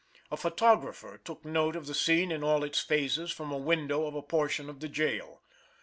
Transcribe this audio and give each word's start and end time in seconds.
A 0.31 0.35
photographer 0.35 1.19
took 1.23 1.45
note 1.45 1.75
of 1.75 1.85
the 1.85 1.93
scene 1.93 2.31
in 2.31 2.43
all 2.43 2.63
its 2.63 2.79
phases, 2.79 3.31
from 3.31 3.51
a 3.51 3.57
window 3.59 4.07
of 4.07 4.15
a 4.15 4.23
portion 4.23 4.67
of 4.67 4.79
the 4.79 4.89
jail. 4.89 5.43